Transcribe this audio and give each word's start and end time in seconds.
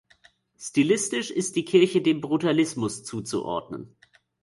Stilistisch 0.57 1.29
ist 1.29 1.55
die 1.55 1.63
Kirche 1.63 2.01
dem 2.01 2.21
Brutalismus 2.21 3.03
zuzuordnen. 3.03 3.97